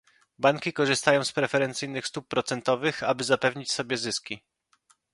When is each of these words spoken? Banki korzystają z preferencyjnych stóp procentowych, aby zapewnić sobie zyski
Banki 0.39 0.73
korzystają 0.73 1.23
z 1.23 1.31
preferencyjnych 1.31 2.07
stóp 2.07 2.27
procentowych, 2.27 3.03
aby 3.03 3.23
zapewnić 3.23 3.71
sobie 3.71 3.97
zyski 3.97 4.41